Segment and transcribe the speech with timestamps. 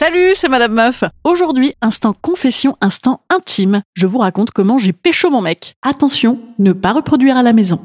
[0.00, 1.04] Salut, c'est Madame Meuf.
[1.24, 3.82] Aujourd'hui, instant confession, instant intime.
[3.92, 5.74] Je vous raconte comment j'ai pécho mon mec.
[5.82, 7.84] Attention, ne pas reproduire à la maison.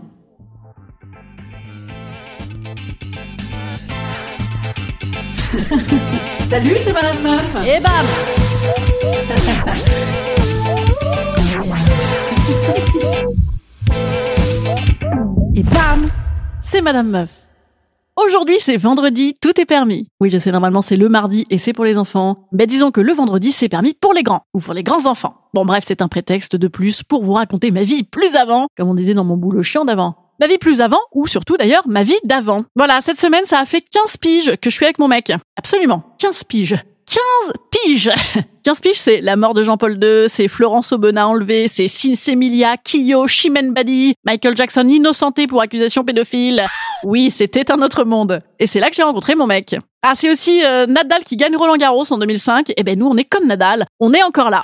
[6.50, 7.54] Salut, c'est Madame Meuf.
[7.68, 8.06] Et bam
[15.54, 16.10] Et bam
[16.62, 17.45] C'est Madame Meuf.
[18.18, 20.08] Aujourd'hui, c'est vendredi, tout est permis.
[20.22, 22.48] Oui, je sais, normalement, c'est le mardi et c'est pour les enfants.
[22.54, 25.36] Mais disons que le vendredi, c'est permis pour les grands ou pour les grands enfants.
[25.54, 28.88] Bon, bref, c'est un prétexte de plus pour vous raconter ma vie plus avant, comme
[28.88, 30.16] on disait dans mon boulot chiant d'avant.
[30.40, 32.64] Ma vie plus avant, ou surtout d'ailleurs, ma vie d'avant.
[32.78, 35.34] Voilà, cette semaine, ça a fait 15 piges que je suis avec mon mec.
[35.58, 36.78] Absolument, 15 piges.
[37.46, 37.54] 15
[37.84, 38.12] piges
[38.64, 43.28] 15 piges, c'est la mort de Jean-Paul II, c'est Florence Aubenas enlevée, c'est Sinsemilia, Kyo,
[43.28, 46.66] Chimène Badi, Michael Jackson innocenté pour accusation pédophile.
[47.04, 48.42] Oui, c'était un autre monde.
[48.60, 49.76] Et c'est là que j'ai rencontré mon mec.
[50.02, 52.74] Ah, c'est aussi euh, Nadal qui gagne Roland Garros en 2005.
[52.76, 54.64] Et ben nous, on est comme Nadal, on est encore là.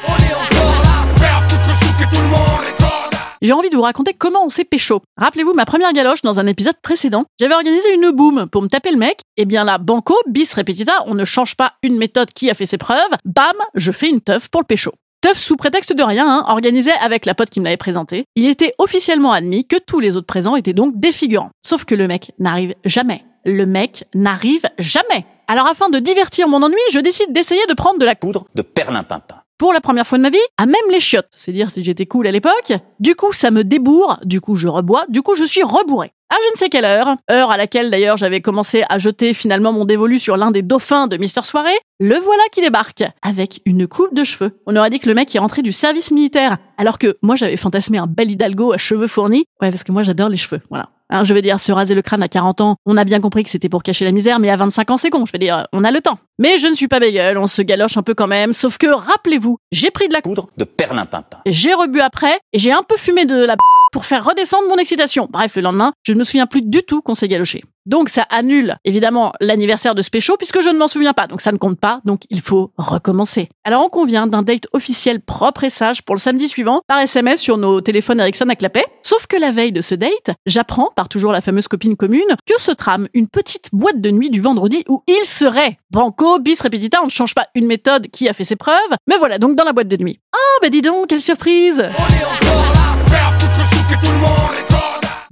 [3.41, 5.02] J'ai envie de vous raconter comment on s'est pécho.
[5.17, 7.25] Rappelez-vous ma première galoche dans un épisode précédent.
[7.39, 9.21] J'avais organisé une boom pour me taper le mec.
[9.35, 12.67] Et bien là, banco, bis repetita, on ne change pas une méthode qui a fait
[12.67, 12.99] ses preuves.
[13.25, 14.91] Bam, je fais une teuf pour le pécho.
[15.21, 18.25] Teuf sous prétexte de rien, hein, organisé avec la pote qui me l'avait présenté.
[18.35, 21.49] Il était officiellement admis que tous les autres présents étaient donc des figurants.
[21.65, 23.23] Sauf que le mec n'arrive jamais.
[23.45, 25.25] Le mec n'arrive jamais.
[25.47, 28.61] Alors afin de divertir mon ennui, je décide d'essayer de prendre de la poudre de
[28.61, 29.40] perlimpinpin.
[29.61, 32.08] Pour la première fois de ma vie, à même les chiottes, c'est dire si j'étais
[32.08, 32.73] cool à l'époque.
[32.99, 36.14] Du coup, ça me débourre, du coup je rebois, du coup je suis rebourré.
[36.32, 39.71] À je ne sais quelle heure, heure à laquelle d'ailleurs j'avais commencé à jeter finalement
[39.71, 43.86] mon dévolu sur l'un des dauphins de Mister Soirée, le voilà qui débarque, avec une
[43.86, 44.60] coupe de cheveux.
[44.66, 47.55] On aurait dit que le mec est rentré du service militaire, alors que moi j'avais
[47.55, 49.45] fantasmé un bel hidalgo à cheveux fournis.
[49.61, 50.89] Ouais, parce que moi j'adore les cheveux, voilà.
[51.11, 53.44] Alors je veux dire, se raser le crâne à 40 ans, on a bien compris
[53.44, 55.67] que c'était pour cacher la misère, mais à 25 ans c'est con, je veux dire,
[55.73, 56.17] on a le temps.
[56.39, 58.88] Mais je ne suis pas bégueule, on se galoche un peu quand même, sauf que,
[58.88, 61.39] rappelez-vous, j'ai pris de la poudre de perlimpinpin.
[61.45, 63.58] J'ai rebu après, et j'ai un peu fumé de la
[63.92, 65.27] pour faire redescendre mon excitation.
[65.30, 67.61] Bref, le lendemain, je ne me souviens plus du tout qu'on s'est galoché.
[67.86, 71.42] Donc ça annule évidemment l'anniversaire de ce pécho puisque je ne m'en souviens pas, donc
[71.42, 73.49] ça ne compte pas, donc il faut recommencer.
[73.64, 77.41] Alors on convient d'un date officiel propre et sage pour le samedi suivant par SMS
[77.41, 78.86] sur nos téléphones Ericsson à clapet.
[79.02, 82.61] Sauf que la veille de ce date, j'apprends par toujours la fameuse copine commune que
[82.61, 85.80] se trame une petite boîte de nuit du vendredi où il serait.
[85.89, 88.75] Banco, bis repetita, on ne change pas une méthode qui a fait ses preuves,
[89.08, 90.20] mais voilà donc dans la boîte de nuit.
[90.36, 91.89] Oh bah dis donc, quelle surprise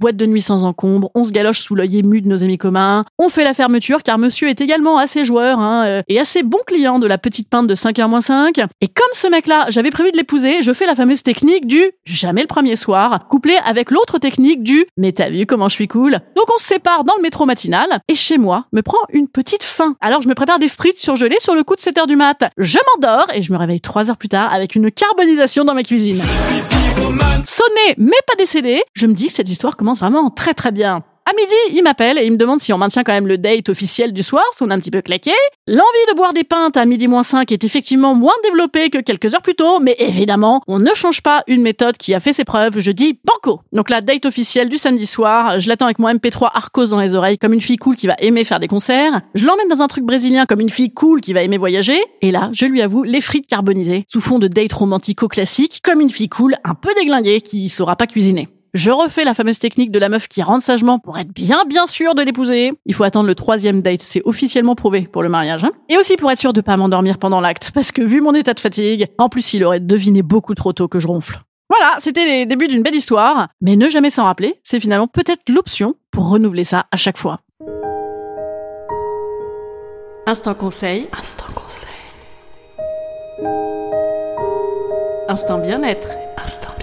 [0.00, 3.04] Boîte de nuit sans encombre, on se galoche sous l'œil ému de nos amis communs,
[3.18, 6.60] on fait la fermeture car monsieur est également assez joueur hein, euh, et assez bon
[6.66, 8.64] client de la petite pinte de 5h-5.
[8.80, 12.40] Et comme ce mec-là, j'avais prévu de l'épouser, je fais la fameuse technique du jamais
[12.40, 16.12] le premier soir, couplée avec l'autre technique du mais t'as vu comment je suis cool?
[16.34, 19.64] Donc on se sépare dans le métro matinal et chez moi me prend une petite
[19.64, 19.96] faim.
[20.00, 22.50] Alors je me prépare des frites surgelées sur le coup de 7h du mat.
[22.56, 25.82] Je m'endors et je me réveille 3 heures plus tard avec une carbonisation dans ma
[25.82, 26.22] cuisine.
[27.46, 31.02] Sonné mais pas décédé, je me dis que cette histoire commence vraiment très très bien.
[31.30, 33.68] À midi, il m'appelle et il me demande si on maintient quand même le date
[33.68, 35.30] officiel du soir, parce qu'on a un petit peu claqué.
[35.68, 39.32] L'envie de boire des pintes à midi moins 5 est effectivement moins développée que quelques
[39.32, 42.44] heures plus tôt, mais évidemment, on ne change pas une méthode qui a fait ses
[42.44, 43.60] preuves, je dis banco.
[43.72, 47.14] Donc la date officielle du samedi soir, je l'attends avec mon MP3 Arcos dans les
[47.14, 49.20] oreilles comme une fille cool qui va aimer faire des concerts.
[49.36, 52.02] Je l'emmène dans un truc brésilien comme une fille cool qui va aimer voyager.
[52.22, 56.00] Et là, je lui avoue les frites carbonisées, sous fond de date romantico classique, comme
[56.00, 58.48] une fille cool un peu déglinguée qui saura pas cuisiner.
[58.72, 61.88] Je refais la fameuse technique de la meuf qui rentre sagement pour être bien bien
[61.88, 62.70] sûr de l'épouser.
[62.86, 65.64] Il faut attendre le troisième date, c'est officiellement prouvé pour le mariage.
[65.64, 65.72] Hein.
[65.88, 68.54] Et aussi pour être sûr de pas m'endormir pendant l'acte, parce que vu mon état
[68.54, 71.40] de fatigue, en plus il aurait deviné beaucoup trop tôt que je ronfle.
[71.68, 75.48] Voilà, c'était les débuts d'une belle histoire, mais ne jamais s'en rappeler, c'est finalement peut-être
[75.48, 77.40] l'option pour renouveler ça à chaque fois.
[80.26, 81.08] Instant conseil.
[81.18, 81.88] Instant conseil.
[85.28, 86.08] Instant bien-être.
[86.36, 86.79] Instant.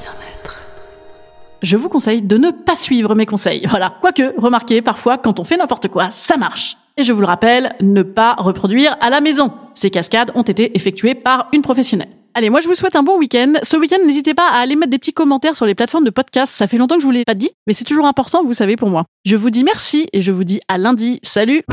[1.67, 3.65] Je vous conseille de ne pas suivre mes conseils.
[3.69, 3.93] Voilà.
[3.99, 6.77] Quoique, remarquez, parfois, quand on fait n'importe quoi, ça marche.
[6.95, 9.51] Et je vous le rappelle, ne pas reproduire à la maison.
[9.73, 12.07] Ces cascades ont été effectuées par une professionnelle.
[12.33, 13.53] Allez, moi je vous souhaite un bon week-end.
[13.63, 16.53] Ce week-end, n'hésitez pas à aller mettre des petits commentaires sur les plateformes de podcast.
[16.55, 18.77] Ça fait longtemps que je vous l'ai pas dit, mais c'est toujours important, vous savez,
[18.77, 19.03] pour moi.
[19.25, 21.19] Je vous dis merci et je vous dis à lundi.
[21.21, 21.63] Salut!